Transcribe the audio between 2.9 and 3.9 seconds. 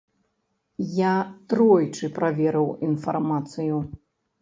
інфармацыю.